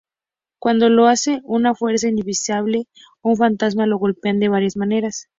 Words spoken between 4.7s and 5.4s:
maneras.